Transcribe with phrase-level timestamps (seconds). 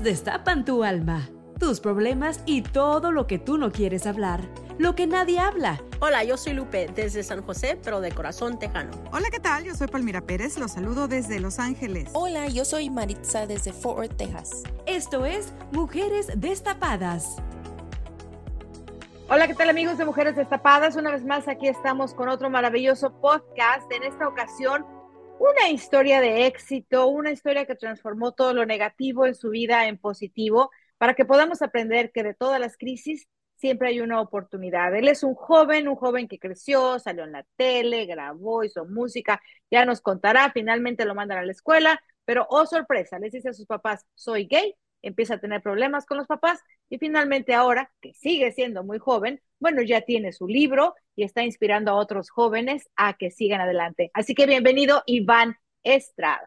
[0.00, 1.28] Ellas destapan tu alma,
[1.58, 4.40] tus problemas y todo lo que tú no quieres hablar,
[4.78, 5.78] lo que nadie habla.
[6.00, 8.92] Hola, yo soy Lupe desde San José, pero de corazón tejano.
[9.12, 9.64] Hola, ¿qué tal?
[9.64, 12.08] Yo soy Palmira Pérez, los saludo desde Los Ángeles.
[12.14, 14.62] Hola, yo soy Maritza desde Fort Worth, Texas.
[14.86, 17.36] Esto es Mujeres Destapadas.
[19.28, 20.96] Hola, ¿qué tal amigos de Mujeres Destapadas?
[20.96, 23.90] Una vez más aquí estamos con otro maravilloso podcast.
[23.92, 24.86] En esta ocasión,
[25.40, 29.96] una historia de éxito, una historia que transformó todo lo negativo en su vida en
[29.96, 34.94] positivo, para que podamos aprender que de todas las crisis siempre hay una oportunidad.
[34.94, 39.40] Él es un joven, un joven que creció, salió en la tele, grabó, hizo música,
[39.70, 43.54] ya nos contará, finalmente lo mandan a la escuela, pero oh sorpresa, les dice a
[43.54, 48.12] sus papás, soy gay, empieza a tener problemas con los papás y finalmente ahora, que
[48.12, 52.88] sigue siendo muy joven, bueno, ya tiene su libro y está inspirando a otros jóvenes
[52.96, 54.10] a que sigan adelante.
[54.12, 56.46] Así que bienvenido, Iván Estrada.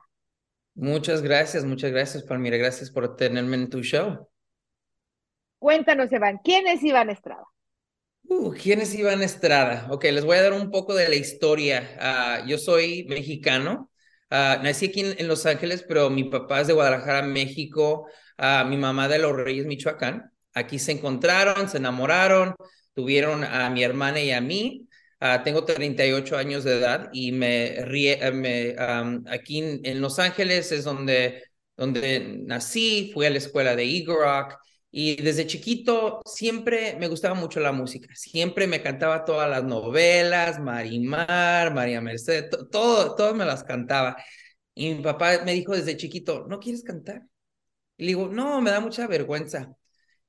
[0.76, 2.58] Muchas gracias, muchas gracias, Palmira.
[2.58, 4.28] Gracias por tenerme en tu show.
[5.60, 7.46] Cuéntanos, Iván, ¿quién es Iván Estrada?
[8.24, 9.88] Uh, ¿Quién es Iván Estrada?
[9.92, 12.42] Ok, les voy a dar un poco de la historia.
[12.44, 13.90] Uh, yo soy mexicano.
[14.30, 18.08] Uh, nací aquí en, en, Los Ángeles, pero mi papá es de Guadalajara, México.
[18.68, 20.33] mi mamá de Los Reyes, Michoacán.
[20.54, 22.56] Aquí se encontraron, se enamoraron,
[22.94, 24.88] tuvieron a mi hermana y a mí.
[25.44, 30.72] tengo 38 años de edad y me, ríe, me um, aquí en, en, Los Ángeles
[30.72, 31.44] es donde,
[31.78, 33.12] donde nací.
[33.14, 34.56] Fui a la escuela de Eagle Rock.
[34.96, 40.60] Y desde chiquito siempre me gustaba mucho la música, siempre me cantaba todas las novelas,
[40.60, 44.16] Marimar, María Mercedes, todo, todo me las cantaba.
[44.76, 47.24] Y mi papá me dijo desde chiquito, ¿no quieres cantar?
[47.98, 49.76] Y le digo, no, me da mucha vergüenza.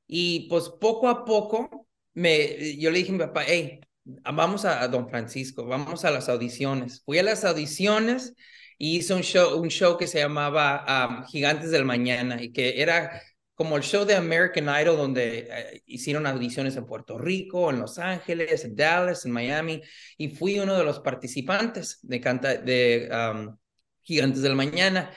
[0.07, 4.87] Y pues poco a poco, me, yo le dije a mi papá, hey, vamos a,
[4.89, 7.03] Don Francisco, vamos a las audiciones.
[7.05, 8.35] Fui a las audiciones
[8.79, 12.83] y hice un show, un show que se llamaba um, Gigantes del Mañana y que
[12.83, 13.21] era
[13.55, 17.99] como el show de American Idol, donde eh, hicieron audiciones en Puerto Rico, en Los
[17.99, 19.81] Ángeles, en Dallas, en Miami,
[20.19, 23.57] y fui uno de los participantes de, canta de um,
[24.03, 25.11] Gigantes del Mañana.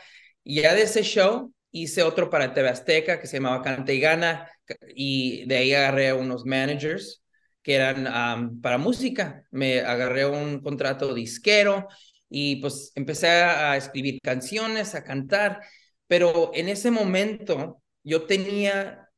[0.43, 3.99] Y ya de ese show hice otro para TV Azteca que se llamaba Canta y
[3.99, 4.51] Gana,
[4.95, 7.23] y de ahí agarré a unos managers
[7.61, 9.43] que eran para música.
[9.51, 11.87] Me agarré un contrato disquero
[12.29, 15.61] y pues empecé a escribir canciones, a cantar,
[16.07, 19.09] pero en ese momento yo tenía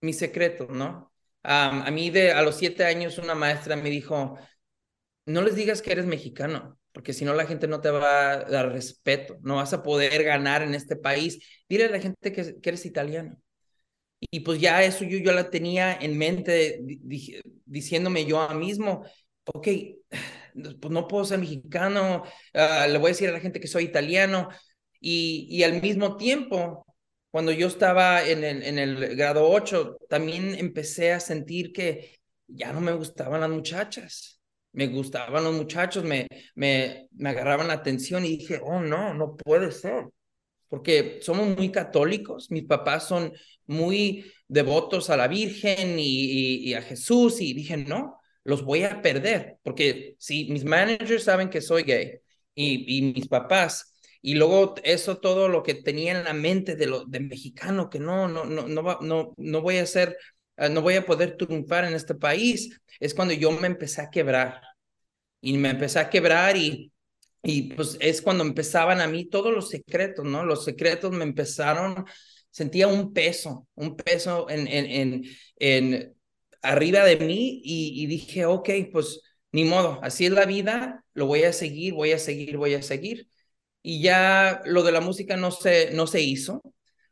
[0.00, 1.10] mi secreto, ¿no?
[1.42, 4.38] a mí de a los siete años una maestra me dijo,
[5.26, 8.36] no les digas que eres mexicano, porque si no la gente no te va a
[8.44, 11.38] dar respeto, no vas a poder ganar en este país.
[11.66, 13.40] Dile a la gente que, eres italiano.
[14.20, 16.78] Y pues ya eso yo, yo la tenía en mente
[17.64, 19.02] diciéndome yo a mismo,
[19.46, 19.68] ok,
[20.80, 22.22] pues no puedo ser mexicano,
[22.52, 24.50] ah, le voy a decir a la gente que soy italiano.
[25.00, 26.84] Y, y al mismo tiempo
[27.30, 32.74] cuando yo estaba en el, en el grado 8, también empecé a sentir que ya
[32.74, 34.39] no me gustaban las muchachas.
[34.72, 39.36] Me gustaban los muchachos, me, me, me agarraban la atención y dije, oh, no, no
[39.36, 40.06] puede ser.
[40.68, 43.32] Porque somos muy católicos, mis papás son
[43.66, 49.58] muy devotos a la Virgen y, a Jesús y dije, no, los voy a perder.
[49.62, 52.20] Porque si mis managers saben que soy gay
[52.54, 53.90] y, y mis papás
[54.22, 57.98] y luego eso todo lo que tenía en la mente de lo de mexicano que
[57.98, 60.16] no no no no no no voy a ser
[60.68, 64.60] no voy a poder triunfar en este país es cuando yo me empecé a quebrar.
[65.40, 66.92] Y me empecé a quebrar y
[67.42, 72.04] y pues es cuando empezaban a mí todos los secretos no los secretos me empezaron
[72.50, 75.24] sentía un peso un peso en en en,
[75.56, 76.14] en
[76.62, 79.22] arriba de mí y, y dije ok pues
[79.52, 82.82] ni modo así es la vida lo voy a seguir voy a seguir voy a
[82.82, 83.30] seguir
[83.82, 86.62] y ya lo de la música no se, no se hizo,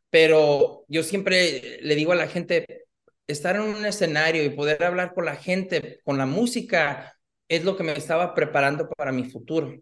[0.09, 2.85] pero yo siempre le digo a la gente,
[3.31, 7.15] estar en un escenario y poder hablar con la gente, con la música,
[7.47, 9.75] es lo que me estaba preparando para mi futuro.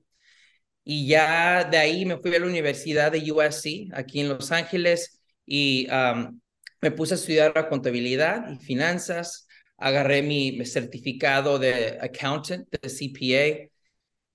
[0.84, 5.22] Y ya de ahí me fui a la Universidad de USC, aquí en Los Ángeles,
[5.46, 5.88] y
[6.82, 9.48] me puse a estudiar la contabilidad y finanzas.
[9.78, 13.70] Agarré mi certificado de accountant, de CPA,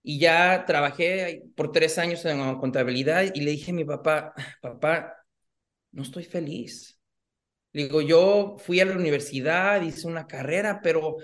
[0.03, 5.15] y ya trabajé por tres años en contabilidad y le dije a mi papá, papá,
[5.93, 6.99] no estoy feliz.
[7.73, 11.17] Digo, yo fui a la universidad, hice una carrera, pero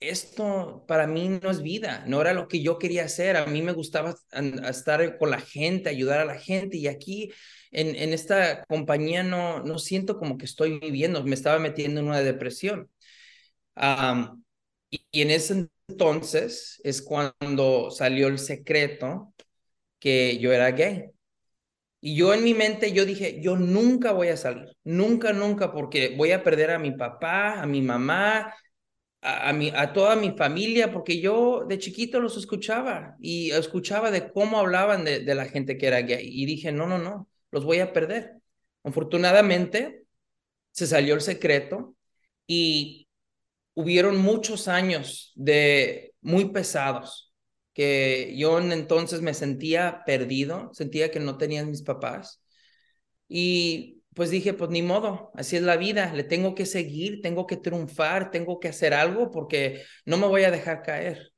[0.00, 3.36] esto para mí no es vida, no era lo que yo quería hacer.
[3.36, 4.14] A mí me gustaba
[4.68, 7.32] estar con la gente, ayudar a la gente y aquí
[7.72, 12.08] en, en esta compañía no, no siento como que estoy viviendo, me estaba metiendo en
[12.08, 12.90] una depresión.
[14.90, 19.32] y, y en ese entonces es cuando salió el secreto
[19.98, 21.10] que yo era gay.
[22.00, 26.14] Y yo en mi mente, yo dije, yo nunca voy a salir, nunca, nunca, porque
[26.16, 28.54] voy a perder a mi papá, a mi mamá,
[29.22, 34.30] a, mi, a toda mi familia, porque yo de chiquito los escuchaba y escuchaba de
[34.30, 36.28] cómo hablaban de, de la gente que era gay.
[36.30, 38.34] Y dije, no, no, no, los voy a perder.
[38.84, 40.04] Afortunadamente,
[40.72, 41.96] se salió el secreto
[42.46, 43.08] y
[43.74, 47.25] hubieron muchos años de muy pesados
[47.76, 52.42] que yo entonces me sentía perdido, sentía que no tenía mis papás.
[53.28, 57.46] Y pues dije, pues ni modo, así es la vida, le tengo que seguir, tengo
[57.46, 61.32] que triunfar, tengo que hacer algo porque no me voy a dejar caer.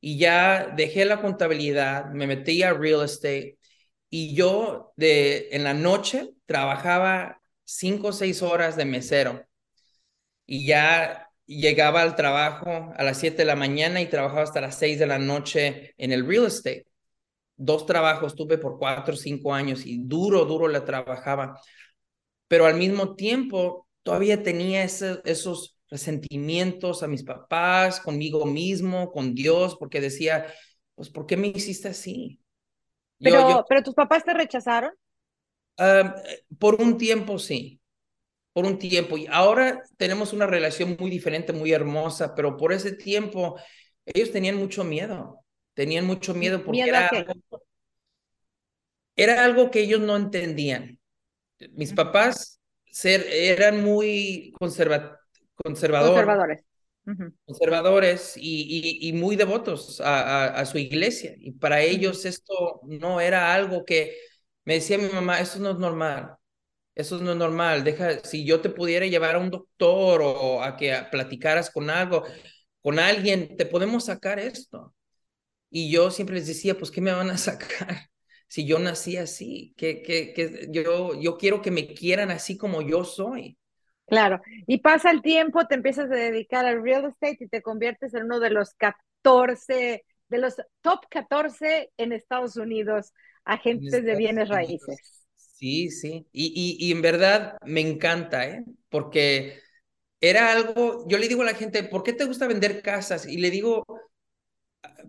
[0.00, 3.58] Y ya dejé la contabilidad, me metí a real estate
[4.10, 9.44] y yo de en la noche trabajaba cinco o seis horas de mesero
[10.46, 14.78] y ya llegaba al trabajo a las 7 de la mañana y trabajaba hasta las
[14.78, 16.86] 6 de la noche en el real estate.
[17.56, 21.58] Dos trabajos tuve por cuatro o cinco años y duro, duro la trabajaba.
[22.48, 29.76] Pero al mismo tiempo todavía tenía esos resentimientos a mis papás, conmigo mismo, con Dios,
[29.76, 30.46] porque decía,
[30.94, 32.40] pues, ¿por qué me hiciste así?
[33.18, 34.92] Pero, pero tus papás te rechazaron.
[35.78, 36.14] Ah,
[36.58, 37.80] por un tiempo sí,
[38.56, 42.92] por un tiempo y ahora tenemos una relación muy diferente, muy hermosa, pero por ese
[42.92, 43.60] tiempo
[44.06, 45.44] ellos tenían mucho miedo,
[45.74, 47.34] tenían mucho miedo porque era, algo,
[49.14, 50.98] era algo que ellos no entendían.
[51.72, 55.18] Mis papás ser, eran muy conservadores.
[55.62, 56.64] Conservadores.
[57.44, 61.34] Conservadores y, y, muy devotos a, a, su iglesia.
[61.36, 64.16] Y para ellos esto no era algo que
[64.64, 66.38] me decía mi mamá, esto no es normal.
[66.96, 67.84] Eso no es normal.
[67.84, 72.24] Deja, si yo te pudiera llevar a un doctor o a que platicaras con algo,
[72.82, 74.94] con alguien, te podemos sacar esto.
[75.70, 78.08] Y yo siempre les decía, pues, ¿qué me van a sacar?
[78.48, 82.82] Si yo nací así, que, que, que yo, yo quiero que me quieran así como
[82.82, 83.58] yo soy.
[84.06, 88.14] Claro, y pasa el tiempo, te empiezas a dedicar al real estate y te conviertes
[88.14, 93.12] en uno de los 14, de los top 14 en Estados Unidos,
[93.44, 95.25] agentes de bienes raíces.
[95.56, 96.26] Sí, sí.
[96.32, 98.62] Y, y, en verdad me encanta, ¿eh?
[98.90, 99.58] Porque
[100.20, 103.26] era algo, yo le digo a la gente, ¿por qué te gusta vender casas?
[103.26, 103.86] Y le digo,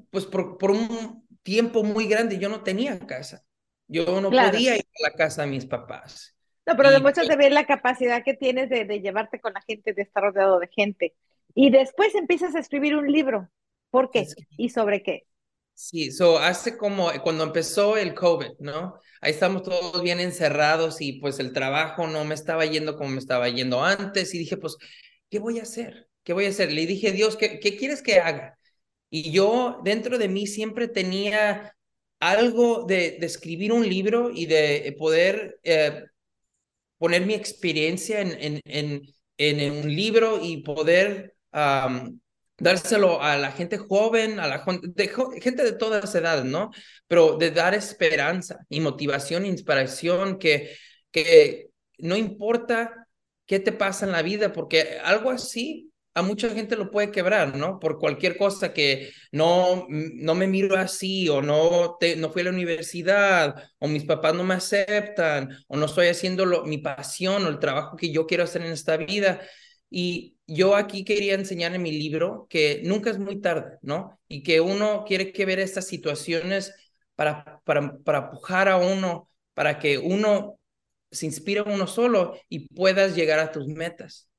[0.10, 3.44] pues por, por un tiempo muy grande yo no tenía casa.
[3.90, 6.34] Yo no podía ir a la casa de mis papás.
[6.66, 9.92] No, pero demuestras de ver la capacidad que tienes de, de, llevarte con la gente,
[9.92, 11.14] de estar rodeado de gente.
[11.56, 13.50] Y después empiezas a escribir un libro.
[13.90, 14.28] ¿Por qué?
[14.52, 15.27] ¿Y sobre qué?
[15.80, 19.00] Sí, so hace como cuando empezó el COVID, ¿no?
[19.22, 23.20] Ahí estamos todos bien encerrados y pues el trabajo no me estaba yendo como me
[23.20, 24.76] estaba yendo antes y dije, pues,
[25.30, 26.10] ¿qué voy a hacer?
[26.24, 26.72] ¿Qué voy a hacer?
[26.72, 28.58] Le dije, Dios, ¿qué, qué quieres que haga?
[29.12, 31.76] Y yo dentro de mí siempre tenía
[32.20, 36.06] algo de, de escribir un libro y de poder eh,
[36.98, 39.02] poner mi experiencia en, en, en,
[39.38, 41.36] en, un libro y poder
[42.58, 44.64] dárselo a la gente joven, a la
[45.42, 46.72] gente de todas edades, ¿no?
[47.08, 50.76] Pero de dar esperanza y motivación, inspiración, que,
[51.12, 53.08] que no importa
[53.46, 57.56] qué te pasa en la vida, porque algo así a mucha gente lo puede quebrar,
[57.56, 57.78] ¿no?
[57.80, 62.46] Por cualquier cosa que no, no me miro así, o no, te, no fui a
[62.46, 67.46] la universidad, o mis papás no me aceptan, o no estoy haciendo lo, mi pasión
[67.46, 69.42] o el trabajo que yo quiero hacer en esta vida.
[69.90, 74.20] Y yo aquí quería enseñar en mi libro que nunca es muy tarde, ¿no?
[74.28, 76.74] Y que uno quiere que ver estas situaciones
[77.16, 80.60] para, para, para pujar a uno, para que uno
[81.12, 84.30] se inspire uno solo y puedas llegar a tus metas.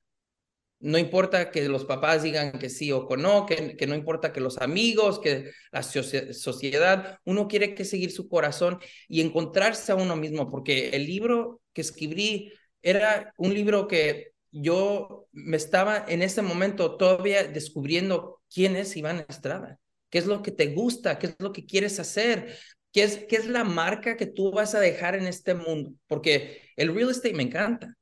[0.81, 4.31] No importa que los papás digan que sí o que no, que, que no importa
[4.31, 8.79] que los amigos, que la sociedad, uno quiere que seguir su corazón
[9.09, 15.27] y encontrarse a uno mismo, porque el libro que escribí era un libro que yo
[15.31, 19.79] me estaba en ese momento todavía descubriendo quién es Iván Estrada,
[20.09, 22.55] qué es lo que te gusta, qué es lo que quieres hacer,
[22.91, 26.61] qué es, qué es la marca que tú vas a dejar en este mundo, porque
[26.75, 27.93] el real estate me encanta.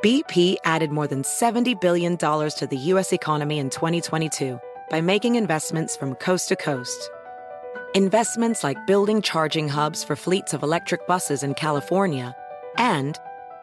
[0.00, 3.12] BP added more than $70 billion to the U.S.
[3.12, 4.60] economy in 2022
[4.90, 7.10] by making investments from coast to coast.
[7.94, 12.36] Investments like building charging hubs for fleets of electric buses in California
[12.76, 13.18] and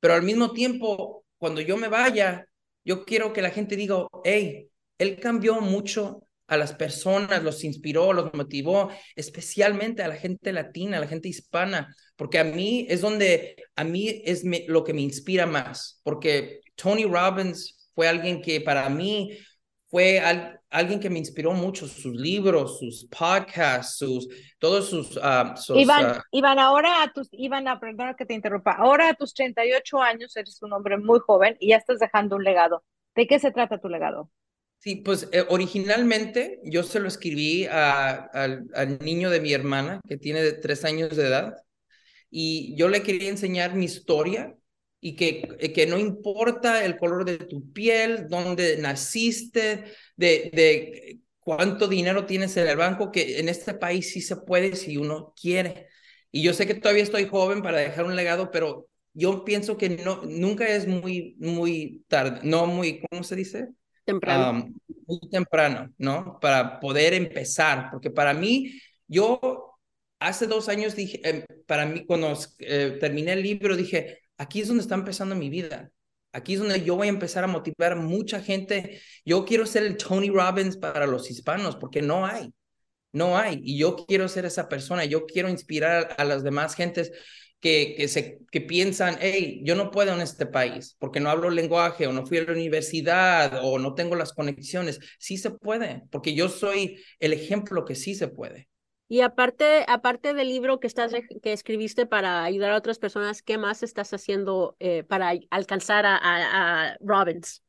[0.00, 2.46] Pero al mismo tiempo, cuando yo me vaya,
[2.84, 8.12] yo quiero que la gente diga, hey, él cambió mucho a las personas, los inspiró,
[8.12, 13.02] los motivó, especialmente a la gente latina, a la gente hispana, porque a mí es
[13.02, 18.60] donde, a mí es lo que me inspira más, porque Tony Robbins fue alguien que
[18.62, 19.38] para mí
[19.88, 20.20] fue
[20.70, 25.16] alguien que me inspiró mucho, sus libros, sus podcasts, sus, todos sus...
[25.16, 30.00] Uh, Iván, Iván, ahora a tus, Iván, perdona que te interrumpa, ahora a tus 38
[30.00, 32.84] años eres un hombre muy joven y ya estás dejando un legado.
[33.14, 34.30] ¿De qué se trata tu legado?
[34.78, 40.16] Sí, pues eh, originalmente yo se lo escribí al, al niño de mi hermana, que
[40.16, 41.56] tiene tres años de edad,
[42.30, 44.54] y yo le quería enseñar mi historia
[45.00, 49.84] y que, eh, que no importa el color de tu piel, dónde naciste,
[50.16, 54.76] de, de cuánto dinero tienes en el banco, que en este país sí se puede
[54.76, 55.88] si uno quiere.
[56.30, 59.88] Y yo sé que todavía estoy joven para dejar un legado, pero yo pienso que
[59.88, 63.68] no, nunca es muy, muy tarde, no muy, ¿cómo se dice?
[64.04, 64.72] Temprano.
[65.06, 66.38] muy temprano, ¿no?
[66.40, 69.74] Para poder empezar, porque para mí, yo
[70.18, 74.68] hace dos años dije, em, para mí, cuando eh, terminé el libro, dije, aquí es
[74.68, 75.90] donde está empezando mi vida.
[76.32, 79.00] Aquí es donde yo voy a empezar a motivar a mucha gente.
[79.24, 82.52] Yo quiero ser el Tony Robbins para los hispanos, porque no hay,
[83.12, 83.60] no hay.
[83.62, 85.04] Y yo quiero ser esa persona.
[85.04, 87.12] Yo quiero inspirar a las demás gentes
[87.60, 91.50] que, que, se, que piensan, hey, yo no puedo en este país porque no hablo
[91.50, 95.00] lenguaje o no fui a la universidad o no tengo las conexiones.
[95.18, 98.68] Sí se puede, porque yo soy el ejemplo que sí se puede.
[99.08, 101.12] Y aparte, aparte del libro que, estás,
[101.42, 106.18] que escribiste para ayudar a otras personas, ¿qué más estás haciendo eh, para alcanzar a,
[106.22, 107.62] a, Robbins?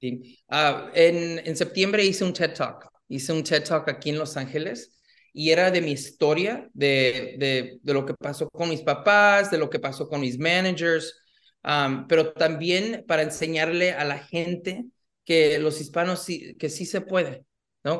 [0.00, 0.38] Sí.
[0.48, 2.90] Uh, en, en septiembre hice un TED Talk.
[3.08, 4.96] Hice un TED Talk aquí en Los Ángeles
[5.32, 9.58] y era de mi historia, de, de, de, lo que pasó con mis papás, de
[9.58, 11.14] lo que pasó con mis managers,
[11.62, 14.86] um, pero también para enseñarle a la gente
[15.26, 17.44] que los hispanos sí, que sí se puede,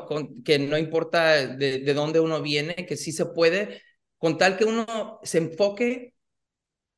[0.05, 3.81] Con, que no importa de, de, dónde uno viene, que sí se puede,
[4.17, 6.13] con tal que uno se enfoque.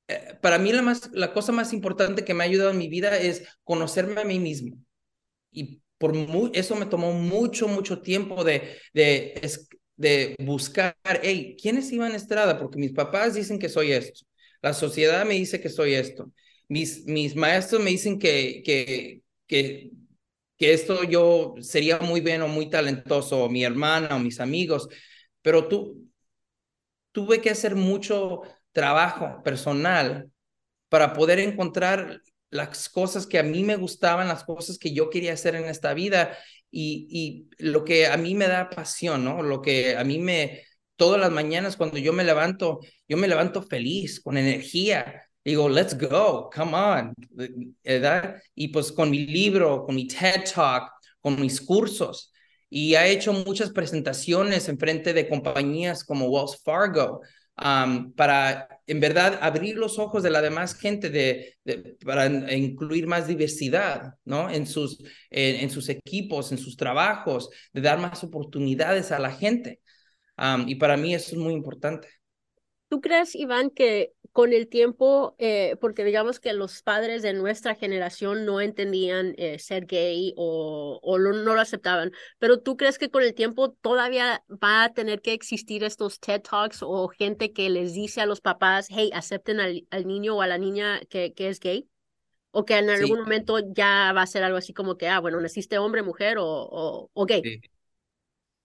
[0.08, 2.89] Eh, para mí la, más, la cosa más importante que me ha ayudado en mi
[2.89, 4.77] vida es conocerme a mí mismo.
[5.51, 9.39] Y por muy, eso me tomó mucho, mucho tiempo de, de,
[9.98, 12.58] de buscar, hey, ¿quién es Iván Estrada?
[12.58, 14.25] Porque mis papás dicen que soy esto.
[14.62, 16.31] La sociedad me dice que soy esto.
[16.67, 19.91] Mis, mis maestros me dicen que, que, que
[20.59, 24.89] que esto yo sería muy bien o muy talentoso, mi hermana o mis amigos,
[25.41, 26.09] pero tú,
[27.11, 30.29] tuve que hacer mucho trabajo personal
[30.89, 35.33] para poder encontrar las cosas que a mí me gustaban, las cosas que yo quería
[35.33, 36.37] hacer en esta vida
[36.71, 39.41] y, y lo que a mí me da pasión, ¿no?
[39.43, 40.63] Lo que a mí me,
[40.95, 45.98] todas las mañanas cuando yo me levanto, yo me levanto feliz, con energía, Digo, let's
[45.98, 47.13] go, come on,
[47.84, 48.41] ¿verdad?
[48.55, 50.91] Y pues con mi libro, con mi TED Talk,
[51.22, 52.31] con mis cursos,
[52.69, 57.22] y ha hecho muchas presentaciones en frente de compañías como Wells Fargo,
[57.63, 61.58] um, para en verdad abrir los ojos de la demás gente de,
[62.05, 64.50] para incluir más diversidad, ¿no?
[64.50, 69.31] En sus, en, en, sus equipos, en sus trabajos, de dar más oportunidades a la
[69.31, 69.79] gente.
[70.38, 72.08] Um, y para mí eso es muy importante.
[72.89, 77.75] ¿Tú crees, Iván, que con el tiempo, eh, porque digamos que los padres de nuestra
[77.75, 83.10] generación no entendían eh, ser gay o, o no lo aceptaban, pero tú crees que
[83.12, 87.69] con el tiempo todavía va a tener que existir estos TED Talks o gente que
[87.69, 91.34] les dice a los papás, hey, acepten al, al niño o a la niña que,
[91.34, 91.88] que es gay?
[92.51, 95.41] O que en algún momento ya va a ser algo así como que, ah, bueno,
[95.41, 97.51] naciste hombre, mujer o, o, o gay.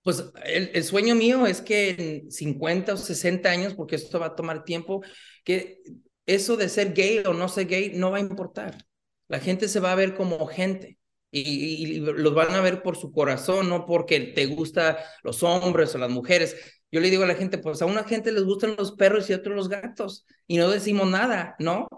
[0.04, 1.90] Pues el, sueño mío es que
[2.26, 5.02] en 50 o 60 años, porque esto va a tomar tiempo,
[5.44, 5.82] que
[6.26, 8.84] eso de ser gay o no ser gay no va a importar.
[9.28, 10.98] La gente se va a ver como gente
[11.30, 15.98] y, los van a ver por su corazón, no porque te gustan los hombres o
[15.98, 16.54] las mujeres.
[16.92, 19.32] Yo le digo a la gente, pues a una gente les gustan los perros y
[19.32, 21.88] a otros los gatos y no decimos nada, ¿no?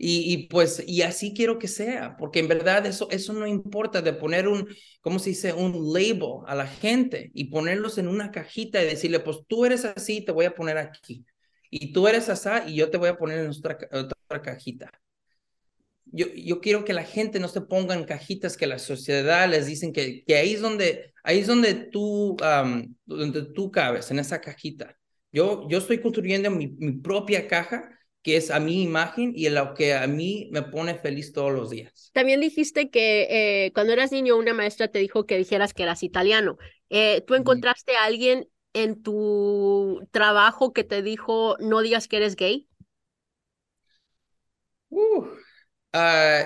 [0.00, 4.12] Y, pues, y así quiero que sea, porque en verdad eso, eso no importa de
[4.12, 4.68] poner un,
[5.00, 5.52] ¿cómo se dice?
[5.52, 9.84] Un label a la gente y ponerlos en una cajita y decirle, pues tú eres
[9.84, 11.26] así, te voy a poner aquí.
[11.68, 14.88] Y tú eres así y yo te voy a poner en otra, otra cajita.
[16.04, 19.66] Yo, yo quiero que la gente no se ponga en cajitas que la sociedad les
[19.66, 22.36] dicen que, que ahí es donde, ahí es donde tú,
[23.04, 24.96] donde tú cabes, en esa cajita.
[25.32, 29.74] Yo, yo estoy construyendo mi, mi propia caja que es a mi imagen y lo
[29.74, 32.10] que a mí me pone feliz todos los días.
[32.12, 33.26] También dijiste que
[33.66, 36.58] eh, cuando eras niño una maestra te dijo que dijeras que eras italiano.
[36.90, 42.36] Eh, ¿Tú encontraste a alguien en tu trabajo que te dijo no digas que eres
[42.36, 42.68] gay?
[45.92, 46.44] Ah,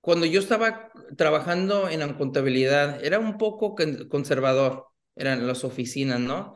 [0.00, 3.74] cuando yo estaba trabajando en la contabilidad, era un poco
[4.08, 4.86] conservador,
[5.16, 6.54] eran las oficinas, ¿no?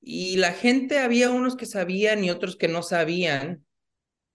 [0.00, 3.64] Y la gente, había unos que sabían y otros que no sabían,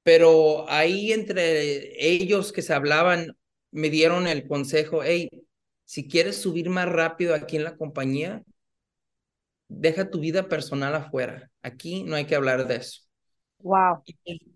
[0.03, 3.38] pero ahí entre ellos que se hablaban,
[3.72, 5.29] me dieron el consejo, hey,
[5.86, 8.43] si quieres subir más rápido aquí en la compañía,
[9.67, 11.51] deja tu vida personal afuera.
[11.62, 13.02] Aquí no hay que hablar de eso.
[13.63, 14.03] Wow.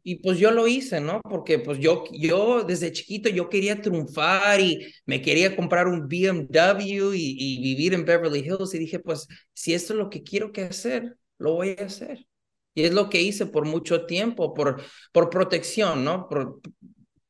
[0.04, 1.22] Y, pues yo lo hice, ¿no?
[1.22, 7.14] Porque pues yo, yo desde chiquito yo quería triunfar y me quería comprar un BMW
[7.14, 10.52] y, y, vivir en Beverly Hills y dije, pues si esto es lo que quiero
[10.52, 12.28] que hacer, lo voy a hacer.
[12.74, 14.84] Y es lo que hice por mucho tiempo, por,
[15.14, 16.28] por protección, ¿no?
[16.28, 16.60] Por,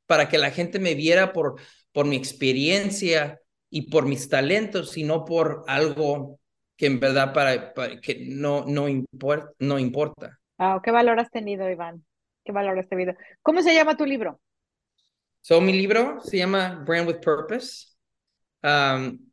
[0.07, 1.61] para que la gente me viera por,
[1.91, 6.39] por mi experiencia y por mis talentos, y no por algo
[6.75, 10.39] que en verdad para, que no, no, import, no importa.
[10.57, 12.03] Ah, ¿Qué valor has tenido, Iván?
[12.43, 13.13] ¿Qué valor has tenido?
[13.41, 14.39] ¿Cómo se llama tu libro?
[15.41, 17.95] So, mi libro se llama Brand with Purpose.
[18.63, 19.29] Um,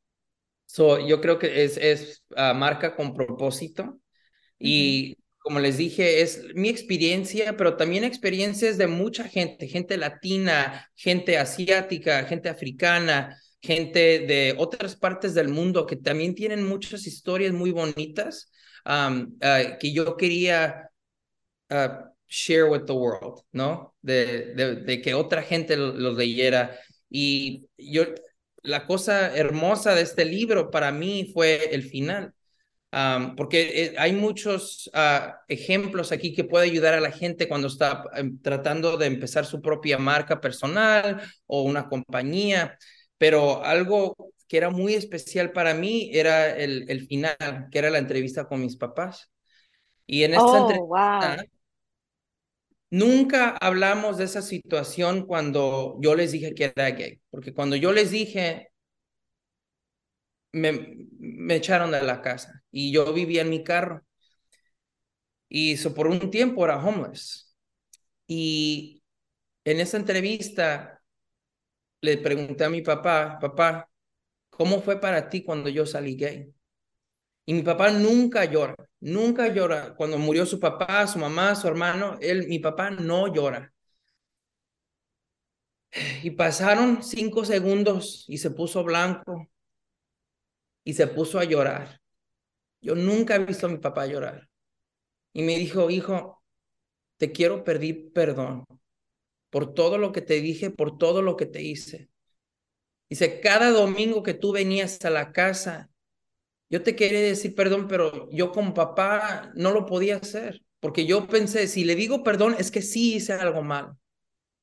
[0.66, 3.98] so, yo creo que es, es ah, marca con propósito.
[4.58, 10.88] Y como les dije, es mi experiencia, pero también experiencias de mucha gente, gente latina,
[10.94, 17.52] gente asiática, gente africana, gente de otras partes del mundo que también tienen muchas historias
[17.52, 18.50] muy bonitas
[18.86, 20.90] um, uh, que yo quería
[21.74, 23.94] Uh, share with the world, ¿no?
[24.02, 26.78] De, de, que otra gente los leyera.
[27.08, 28.04] Y yo,
[28.62, 32.32] la cosa hermosa de este libro para mí fue el final,
[32.92, 37.68] um, porque eh, hay muchos uh, ejemplos aquí que puede ayudar a la gente cuando
[37.68, 42.78] está em, tratando de empezar su propia marca personal o una compañía,
[43.18, 44.16] pero algo
[44.48, 48.60] que era muy especial para mí era el, el final, que era la entrevista con
[48.60, 49.30] mis papás.
[50.06, 51.44] Y en esta oh, entrevista,
[52.94, 57.92] Nunca hablamos de esa situación cuando yo les dije que era gay, porque cuando yo
[57.92, 58.70] les dije,
[60.52, 61.08] me,
[61.56, 64.04] echaron de la casa y yo vivía en mi carro.
[65.48, 67.56] Y eso por un tiempo era homeless.
[68.28, 69.02] Y
[69.64, 71.02] en esa entrevista
[72.00, 73.90] le pregunté a mi papá, papá,
[74.50, 76.54] ¿cómo fue para ti cuando yo salí gay?
[77.44, 79.94] Y mi papá nunca llora, nunca llora.
[79.94, 83.72] Cuando murió su papá, su mamá, su hermano, él, mi papá no llora.
[86.22, 89.48] Y pasaron cinco segundos y se puso blanco
[90.82, 92.00] y se puso a llorar.
[92.80, 94.48] Yo nunca he visto a mi papá llorar.
[95.32, 96.42] Y me dijo, hijo,
[97.16, 98.64] te quiero pedir perdón
[99.50, 102.10] por todo lo que te dije, por todo lo que te hice.
[103.08, 105.90] Dice, cada domingo que tú venías a la casa
[106.74, 111.28] yo te quería decir perdón, pero yo como papá no lo podía hacer, porque yo
[111.28, 113.92] pensé, si le digo perdón, es que sí hice algo mal,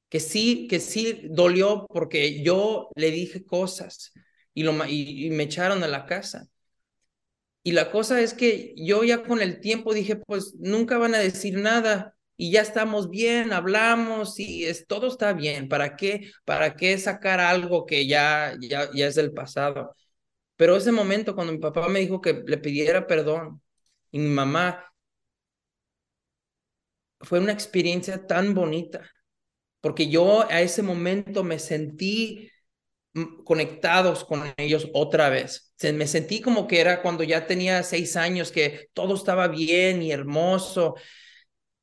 [0.09, 4.11] que sí, que sí dolió porque yo le dije cosas
[4.53, 6.49] y, lo, me echaron a la casa.
[7.63, 11.19] Y la cosa es que yo ya con el tiempo dije, pues nunca van a
[11.19, 15.69] decir nada y ya estamos bien, hablamos y es, todo está bien.
[15.69, 16.29] ¿Para qué?
[16.43, 19.95] ¿Para qué sacar algo que ya, ya, ya es del pasado?
[20.61, 23.63] Pero ese momento cuando mi papá me dijo que le pidiera perdón
[24.11, 24.93] y mi mamá,
[27.19, 29.09] fue una experiencia tan bonita,
[29.81, 32.51] porque yo a ese momento me sentí
[33.15, 35.73] mm, conectados con ellos otra vez.
[35.81, 40.11] Me sentí como que era cuando ya tenía seis años, que todo estaba bien y
[40.11, 40.93] hermoso,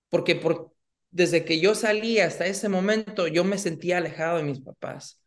[0.09, 0.73] porque por,
[1.11, 5.21] desde que yo salí hasta ese momento, yo me sentía alejado de mis papás.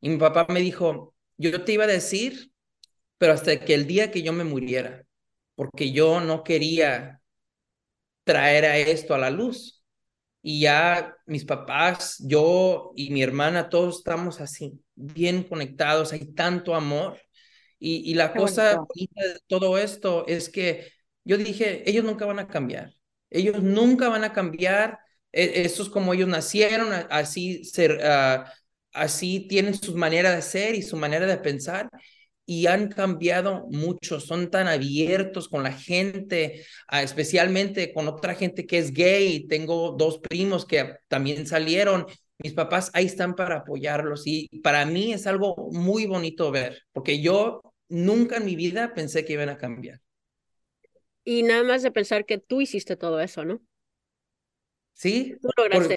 [0.00, 2.53] Y mi papá me dijo, yo te iba a decir,
[3.18, 5.04] pero hasta que el día que yo me muriera,
[5.54, 7.20] porque yo no quería
[8.24, 9.82] traer a esto a la luz.
[10.42, 16.74] Y ya mis papás, yo y mi hermana, todos estamos así, bien conectados, hay tanto
[16.74, 17.18] amor.
[17.78, 20.92] Y, y la cosa bonita de todo esto es que
[21.24, 22.92] yo dije, ellos nunca van a cambiar,
[23.30, 24.98] ellos nunca van a cambiar,
[25.32, 28.44] e, esto es como ellos nacieron, así, ser, uh,
[28.92, 31.90] así tienen su manera de ser y su manera de pensar
[32.46, 38.66] y han cambiado mucho, son tan abiertos con la gente, ah, especialmente con otra gente
[38.66, 39.46] que es gay.
[39.46, 42.06] Tengo dos primos que también salieron.
[42.38, 47.20] Mis papás ahí están para apoyarlos y para mí es algo muy bonito ver, porque
[47.20, 50.00] yo nunca en mi vida pensé que iban a cambiar.
[51.24, 53.62] Y nada más de pensar que tú hiciste todo eso, ¿no?
[54.92, 55.34] Sí,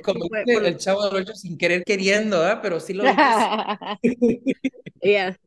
[0.04, 2.58] como el chavo de sin querer queriendo, ¿eh?
[2.62, 3.04] pero sí lo
[5.02, 5.38] yeah.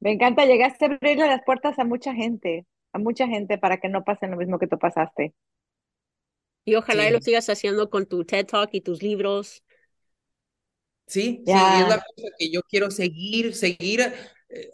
[0.00, 3.88] Me encanta, llegaste a abrirle las puertas a mucha gente, a mucha gente para que
[3.88, 5.34] no pasen lo mismo que tú pasaste.
[6.64, 9.62] Y ojalá lo sigas haciendo con tu TED Talk y tus libros.
[11.06, 14.12] Sí, sí, es la cosa que yo quiero seguir, seguir,
[14.48, 14.70] eh,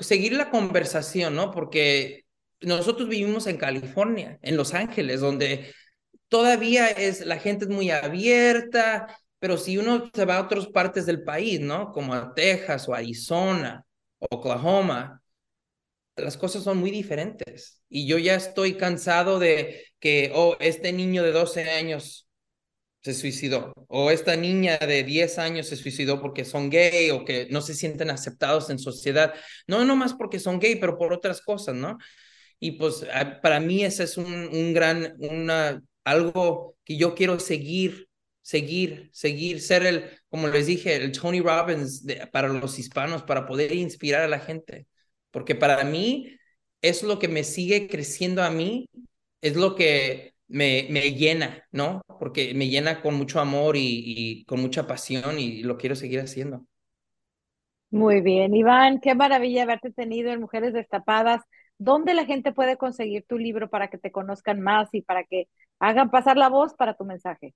[0.00, 1.52] seguir la conversación, ¿no?
[1.52, 2.24] Porque
[2.60, 5.72] nosotros vivimos en California, en Los Ángeles, donde
[6.26, 11.06] todavía es, la gente es muy abierta, pero si uno se va a otras partes
[11.06, 11.92] del país, ¿no?
[11.92, 13.85] Como a Texas o Arizona,
[14.30, 15.22] Oklahoma,
[16.16, 17.82] las cosas son muy diferentes.
[17.88, 22.28] Y yo ya estoy cansado de que, oh, este niño de 12 años
[23.02, 27.46] se suicidó, o esta niña de 10 años se suicidó porque son gay o que
[27.50, 29.34] no se sienten aceptados en sociedad.
[29.68, 31.98] No, no más porque son gay, pero por otras cosas, ¿no?
[32.58, 33.06] Y pues
[33.42, 38.08] para mí ese es un, un gran, una, algo que yo quiero seguir
[38.46, 43.72] seguir, seguir, ser el, como les dije, el Tony Robbins para los hispanos, para poder
[43.72, 44.86] inspirar a la gente.
[45.32, 46.38] Porque para mí
[46.80, 48.88] es lo que me sigue creciendo a mí,
[49.40, 52.02] es lo que me, me llena, ¿no?
[52.20, 56.64] Porque me llena con mucho amor y, con mucha pasión y lo quiero seguir haciendo.
[57.90, 61.42] Muy bien, Iván, qué maravilla haberte tenido en Mujeres Destapadas.
[61.78, 65.48] ¿Dónde la gente puede conseguir tu libro para que te conozcan más y para que
[65.80, 67.52] hagan pasar la voz para tu mensaje?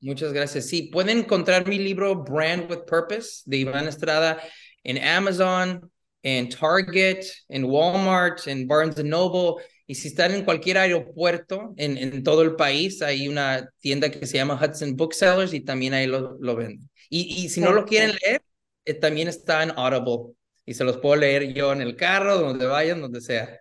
[0.00, 0.66] Muchas gracias.
[0.66, 4.40] Sí, pueden encontrar mi libro Brand with Purpose de Iván Estrada
[4.82, 5.90] en Amazon,
[6.22, 9.62] en Target, en Walmart, en Barnes Noble.
[9.86, 14.26] Y si están en cualquier aeropuerto en, en todo el país, hay una tienda que
[14.26, 16.88] se llama Hudson Booksellers y también ahí lo, lo venden.
[17.10, 18.42] Y, y si no lo quieren leer,
[18.84, 20.34] eh, también está en Audible
[20.64, 23.60] y se los puedo leer yo en el carro, donde vayan, donde sea.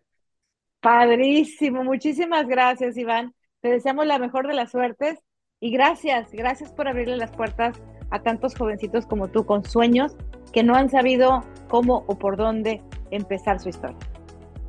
[0.81, 3.33] Padrísimo, muchísimas gracias, Iván.
[3.61, 5.19] Te deseamos la mejor de las suertes
[5.61, 7.77] y gracias, gracias por abrirle las puertas
[8.11, 10.15] a tantos jovencitos como tú con sueños
[10.53, 13.97] que no han sabido cómo o por dónde empezar su historia.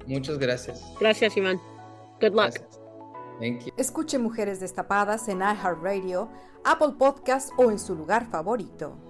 [0.07, 0.95] Muchas gracias.
[0.99, 1.61] Gracias, Iván.
[2.21, 2.59] Good luck.
[3.41, 3.73] Thank you.
[3.77, 6.29] Escuche Mujeres Destapadas en iHeartRadio,
[6.65, 9.10] Apple Podcast o en su lugar favorito.